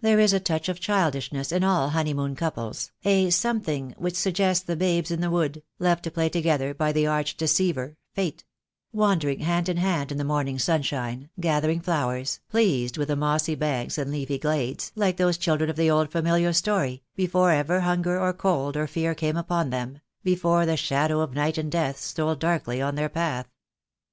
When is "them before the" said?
19.70-20.76